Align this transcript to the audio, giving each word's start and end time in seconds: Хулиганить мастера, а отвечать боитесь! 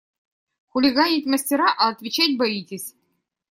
Хулиганить 0.71 1.27
мастера, 1.27 1.71
а 1.77 1.89
отвечать 1.89 2.35
боитесь! 2.35 2.95